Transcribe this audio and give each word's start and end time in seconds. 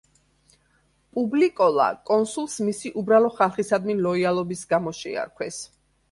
პუბლიკოლა 1.17 1.85
კონსულს 2.09 2.55
მისი 2.69 2.91
უბრალო 3.01 3.29
ხალხისადმი 3.35 3.97
ლოიალობის 4.07 4.63
გამო 4.73 4.95
შეარქვეს. 5.01 5.61